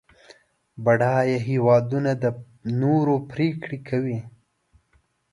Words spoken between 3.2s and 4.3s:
پرېکړې کوي.